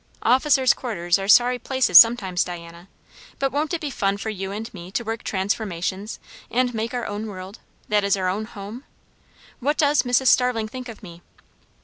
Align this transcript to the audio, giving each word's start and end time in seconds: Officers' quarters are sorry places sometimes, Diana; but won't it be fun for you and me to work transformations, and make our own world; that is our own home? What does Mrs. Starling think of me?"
Officers' 0.23 0.73
quarters 0.73 1.19
are 1.19 1.27
sorry 1.27 1.59
places 1.59 1.95
sometimes, 1.95 2.43
Diana; 2.43 2.87
but 3.37 3.51
won't 3.51 3.71
it 3.71 3.79
be 3.81 3.91
fun 3.91 4.17
for 4.17 4.31
you 4.31 4.51
and 4.51 4.73
me 4.73 4.89
to 4.93 5.03
work 5.03 5.21
transformations, 5.21 6.17
and 6.49 6.73
make 6.73 6.91
our 6.95 7.05
own 7.05 7.27
world; 7.27 7.59
that 7.87 8.03
is 8.03 8.17
our 8.17 8.27
own 8.27 8.45
home? 8.45 8.83
What 9.59 9.77
does 9.77 10.01
Mrs. 10.01 10.25
Starling 10.25 10.67
think 10.69 10.89
of 10.89 11.03
me?" 11.03 11.21